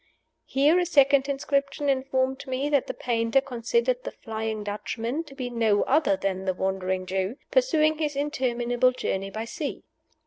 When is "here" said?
0.47-0.79